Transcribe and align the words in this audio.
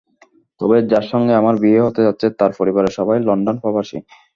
তবে 0.61 0.77
যার 0.91 1.05
সঙ্গে 1.11 1.33
আমার 1.35 1.55
বিয়ে 1.63 1.85
হতে 1.85 2.01
যাচ্ছে, 2.07 2.27
তার 2.39 2.51
পরিবারের 2.59 2.93
সবাই 2.99 3.17
লন্ডনপ্রবাসী। 3.27 3.97